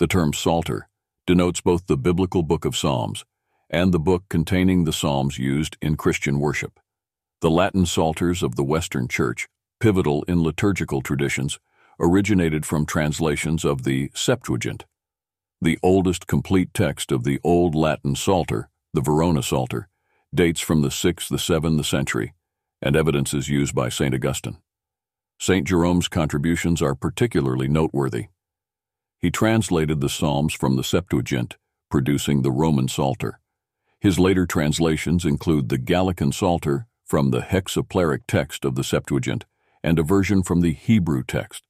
[0.00, 0.88] The term Psalter
[1.26, 3.26] denotes both the biblical book of Psalms
[3.68, 6.80] and the book containing the Psalms used in Christian worship.
[7.42, 9.46] The Latin Psalters of the Western Church,
[9.78, 11.58] pivotal in liturgical traditions,
[12.00, 14.86] originated from translations of the Septuagint,
[15.60, 19.90] the oldest complete text of the Old Latin Psalter, the Verona Psalter,
[20.34, 22.32] dates from the 6th to 7th century,
[22.80, 24.14] and evidence is used by St.
[24.14, 24.56] Augustine.
[25.38, 25.68] St.
[25.68, 28.28] Jerome's contributions are particularly noteworthy.
[29.20, 31.56] He translated the Psalms from the Septuagint,
[31.90, 33.38] producing the Roman Psalter.
[34.00, 39.44] His later translations include the Gallican Psalter from the hexaplaric text of the Septuagint
[39.82, 41.64] and a version from the Hebrew text.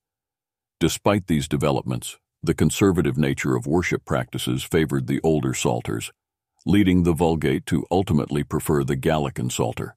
[0.79, 6.13] Despite these developments, the conservative nature of worship practices favored the older Psalters,
[6.65, 9.97] leading the Vulgate to ultimately prefer the Gallican Psalter.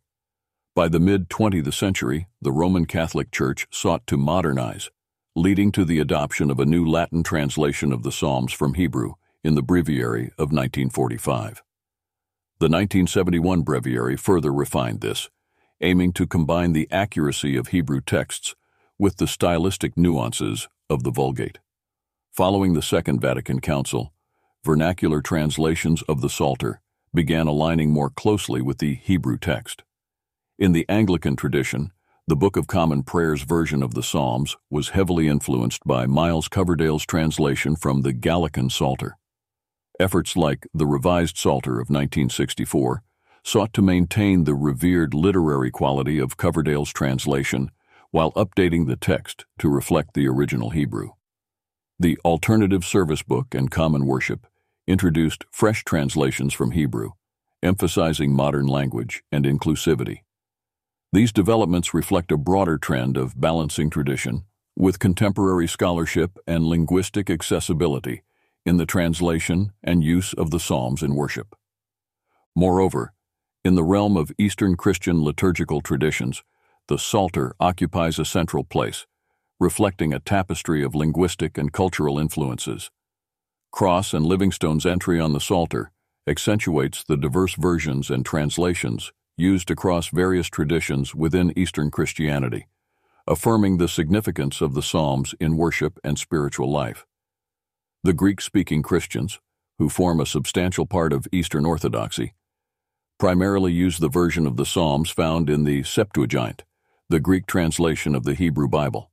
[0.76, 4.90] By the mid-20th century, the Roman Catholic Church sought to modernize,
[5.36, 9.56] leading to the adoption of a new Latin translation of the Psalms from Hebrew in
[9.56, 11.64] the Breviary of 1945.
[12.60, 15.32] The 1971 Breviary further refined this,
[15.82, 18.56] aiming to combine the accuracy of Hebrew texts
[19.00, 21.58] with the stylistic nuances of the Vulgate.
[22.32, 24.14] Following the Second Vatican Council,
[24.64, 26.80] vernacular translations of the Psalter
[27.12, 29.82] began aligning more closely with the Hebrew text.
[30.60, 31.92] In the Anglican tradition,
[32.26, 37.06] the Book of Common Prayer's version of the Psalms was heavily influenced by Miles Coverdale's
[37.06, 39.18] translation from the Gallican Psalter.
[40.00, 43.04] Efforts like the Revised Psalter of 1964
[43.44, 47.70] sought to maintain the revered literary quality of Coverdale's translation
[48.12, 51.10] while updating the text to reflect the original Hebrew.
[52.00, 54.48] The Alternative Service Book and Common Worship
[54.88, 57.12] introduced fresh translations from Hebrew,
[57.62, 60.20] emphasizing modern language and inclusivity.
[61.14, 64.46] These developments reflect a broader trend of balancing tradition
[64.76, 68.24] with contemporary scholarship and linguistic accessibility
[68.66, 71.56] in the translation and use of the Psalms in worship.
[72.56, 73.14] Moreover,
[73.64, 76.42] in the realm of Eastern Christian liturgical traditions,
[76.88, 79.06] the Psalter occupies a central place,
[79.60, 82.90] reflecting a tapestry of linguistic and cultural influences.
[83.72, 85.92] Cross and Livingstone's entry on the Psalter
[86.26, 92.68] accentuates the diverse versions and translations used across various traditions within Eastern Christianity,
[93.28, 97.06] affirming the significance of the Psalms in worship and spiritual life.
[98.04, 99.40] The Greek-speaking Christians,
[99.80, 102.34] who form a substantial part of Eastern Orthodoxy,
[103.18, 106.64] primarily use the version of the Psalms found in the Septuagint,
[107.10, 109.10] the Greek translation of the Hebrew Bible.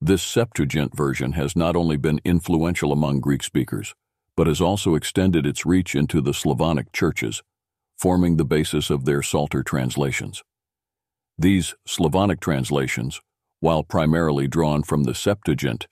[0.00, 3.94] This Septuagint version has not only been influential among Greek speakers,
[4.36, 7.42] but has also extended its reach into the Slavonic churches,
[8.00, 10.42] forming the basis of their Psalter translations.
[11.36, 13.20] These Slavonic translations,
[13.60, 15.86] while primarily drawn from the Septuagint,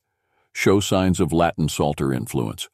[0.54, 2.70] show signs of Latin Psalter influence,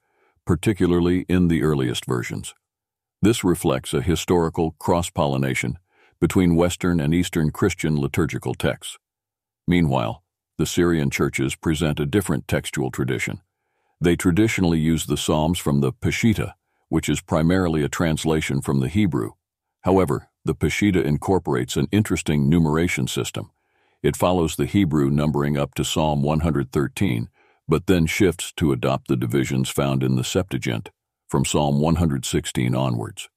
[0.46, 2.54] particularly in the earliest versions.
[3.22, 5.78] This reflects a historical cross-pollination
[6.20, 8.98] between Western and Eastern Christian liturgical texts.
[9.66, 10.22] Meanwhile,
[10.58, 13.40] the Syrian churches present a different textual tradition.
[14.00, 16.52] They traditionally use the Psalms from the Peshitta,
[16.88, 19.32] which is primarily a translation from the Hebrew.
[19.82, 23.50] However, the Peshitta incorporates an interesting numeration system.
[24.02, 27.28] It follows the Hebrew numbering up to Psalm 113,
[27.66, 30.90] but then shifts to adopt the divisions found in the Septuagint,
[31.28, 33.28] from Psalm 116 onwards.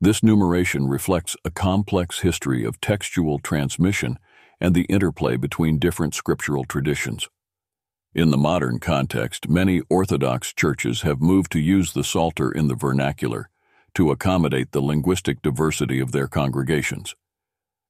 [0.00, 4.18] This numeration reflects a complex history of textual transmission
[4.60, 7.28] and the interplay between different scriptural traditions.
[8.16, 12.74] In the modern context, many Orthodox churches have moved to use the Psalter in the
[12.74, 13.50] vernacular
[13.92, 17.14] to accommodate the linguistic diversity of their congregations.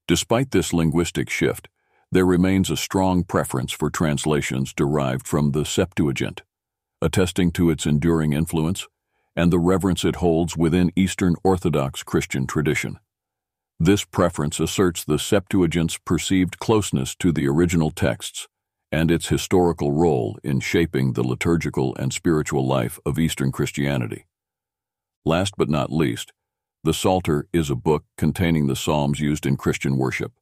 [0.09, 1.69] Despite this linguistic shift,
[2.11, 6.43] there remains a strong preference for translations derived from the Septuagint,
[7.01, 8.89] attesting to its enduring influence
[9.37, 12.99] and the reverence it holds within Eastern Orthodox Christian tradition.
[13.79, 18.49] This preference asserts the Septuagint's perceived closeness to the original texts
[18.93, 24.27] and its historical role in shaping the liturgical and spiritual life of Eastern Christianity.
[25.25, 26.33] Last but not least,
[26.85, 30.33] the Psalter is a book containing the psalms used in Christian worship,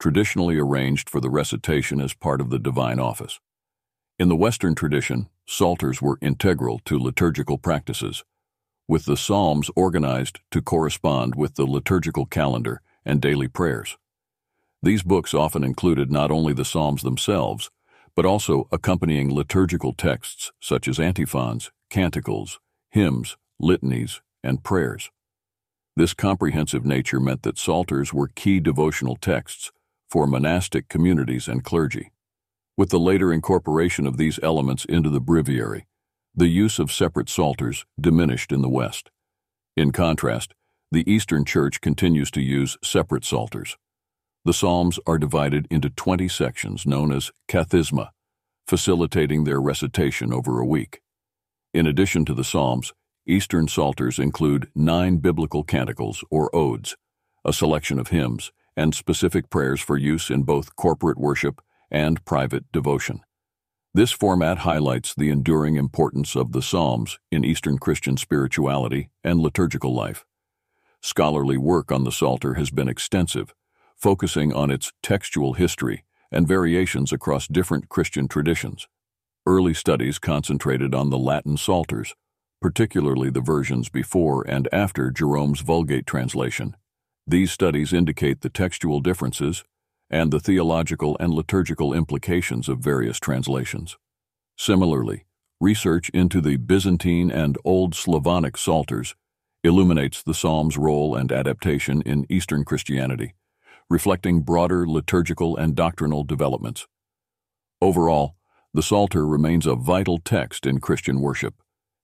[0.00, 3.38] traditionally arranged for the recitation as part of the divine office.
[4.18, 8.24] In the Western tradition, psalters were integral to liturgical practices,
[8.88, 13.98] with the Psalms organized to correspond with the liturgical calendar and daily prayers.
[14.82, 17.70] These books often included not only the Psalms themselves,
[18.16, 25.10] but also accompanying liturgical texts such as antiphons, canticles, hymns, litanies, and prayers.
[25.96, 29.72] This comprehensive nature meant that psalters were key devotional texts
[30.08, 32.10] for monastic communities and clergy.
[32.76, 35.86] With the later incorporation of these elements into the breviary,
[36.34, 39.10] the use of separate psalters diminished in the West.
[39.76, 40.54] In contrast,
[40.90, 43.76] the Eastern Church continues to use separate psalters.
[44.46, 48.10] The Psalms are divided into 20 sections known as kathisma,
[48.66, 51.00] facilitating their recitation over a week.
[51.72, 52.92] In addition to the Psalms,
[53.26, 56.94] Eastern Psalters include nine biblical canticles or odes,
[57.42, 62.70] a selection of hymns, and specific prayers for use in both corporate worship and private
[62.70, 63.22] devotion.
[63.94, 69.94] This format highlights the enduring importance of the Psalms in Eastern Christian spirituality and liturgical
[69.94, 70.26] life.
[71.00, 73.54] Scholarly work on the Psalter has been extensive,
[73.96, 78.88] focusing on its textual history and variations across different Christian traditions.
[79.46, 82.14] Early studies concentrated on the Latin Psalters,
[82.60, 86.76] particularly the versions before and after Jerome's Vulgate translation.
[87.26, 89.64] These studies indicate the textual differences
[90.10, 93.96] and the theological and liturgical implications of various translations.
[94.56, 95.24] Similarly,
[95.60, 99.14] research into the Byzantine and Old Slavonic Psalters
[99.62, 103.34] illuminates the Psalm's role and adaptation in Eastern Christianity,
[103.90, 106.86] reflecting broader liturgical and doctrinal developments.
[107.80, 108.36] Overall,
[108.72, 111.54] the Psalter remains a vital text in Christian worship,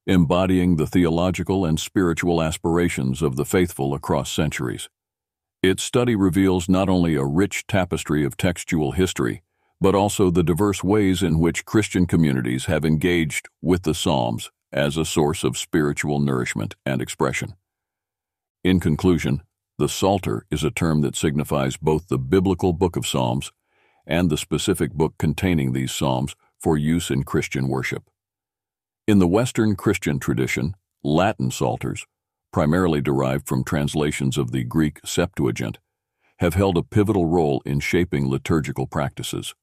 [0.07, 4.89] embodying the theological and spiritual aspirations of the faithful across centuries.
[5.63, 9.43] Its study reveals not only a rich tapestry of textual history,
[9.81, 14.97] but also the diverse ways in which Christian communities have engaged with the Psalms as
[14.97, 17.55] a source of spiritual nourishment and expression.
[18.63, 19.43] In conclusion,
[19.81, 23.51] the Psalter is a term that signifies both the biblical book of Psalms
[24.07, 28.11] and the specific book containing these Psalms for use in Christian worship.
[29.09, 32.05] In the Western Christian tradition, Latin Psalters,
[32.53, 35.79] primarily derived from translations of the Greek Septuagint,
[36.41, 39.55] have held a pivotal role in shaping liturgical practices.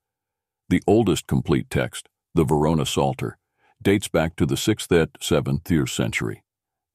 [0.67, 3.37] The oldest complete text, the Verona Psalter,
[3.79, 6.41] dates back to the 6th and 7th century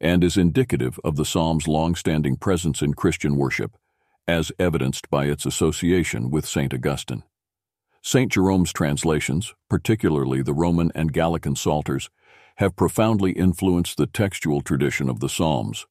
[0.02, 3.76] and is indicative of the Psalm's long-standing presence in Christian worship,
[4.26, 6.75] as evidenced by its association with St.
[6.75, 7.22] Augustine.
[8.02, 8.32] St.
[8.32, 12.10] Jerome's translations, particularly the Roman and Gallican Psalters,
[12.56, 15.87] have profoundly influenced the textual tradition of the Psalms.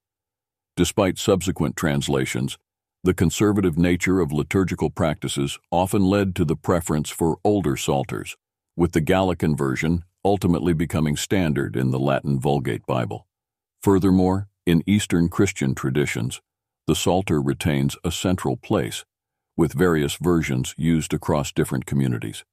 [0.76, 2.58] Despite subsequent translations,
[3.04, 8.36] the conservative nature of liturgical practices often led to the preference for older Psalters,
[8.76, 13.26] with the Gallican version ultimately becoming standard in the Latin Vulgate Bible.
[13.84, 16.40] Furthermore, in Eastern Christian traditions,
[16.86, 19.06] the Psalter retains a central place,
[19.58, 22.46] with various versions used across different communities.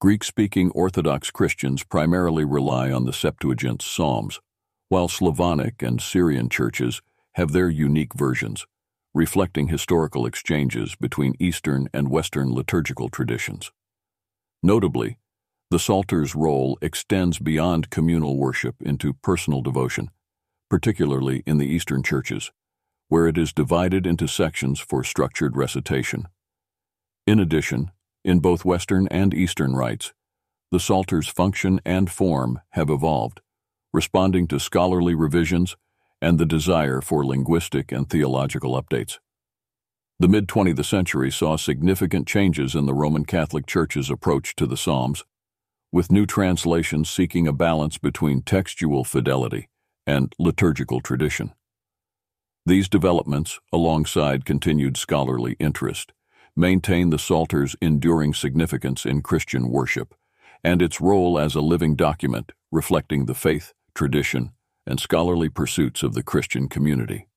[0.00, 4.40] Greek-speaking Orthodox Christians primarily rely on the Septuagint's Psalms,
[4.88, 7.02] while Slavonic and Syrian churches
[7.34, 8.66] have their unique versions,
[9.12, 13.72] reflecting historical exchanges between Eastern and Western liturgical traditions.
[14.62, 15.18] Notably,
[15.70, 20.10] the Psalter's role extends beyond communal worship into personal devotion,
[20.70, 22.52] particularly in the Eastern churches,
[23.08, 26.28] where it is divided into sections for structured recitation.
[27.26, 27.90] In addition,
[28.24, 30.14] in both Western and Eastern rites,
[30.70, 33.40] the Psalter's function and form have evolved,
[33.92, 35.76] responding to scholarly revisions
[36.22, 39.18] and the desire for linguistic and theological updates.
[40.20, 45.24] The mid-20th century saw significant changes in the Roman Catholic Church's approach to the Psalms,
[45.90, 49.68] with new translations seeking a balance between textual fidelity
[50.10, 51.52] and liturgical tradition.
[52.66, 56.12] These developments, alongside continued scholarly interest,
[56.56, 60.14] maintain the Psalter's enduring significance in Christian worship
[60.64, 64.50] and its role as a living document reflecting the faith, tradition,
[64.86, 67.28] and scholarly pursuits of the Christian community.